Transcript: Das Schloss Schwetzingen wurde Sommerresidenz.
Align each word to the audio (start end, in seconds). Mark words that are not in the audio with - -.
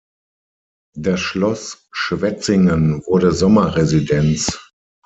Das 0.97 1.19
Schloss 1.19 1.87
Schwetzingen 1.91 3.05
wurde 3.05 3.31
Sommerresidenz. 3.33 4.59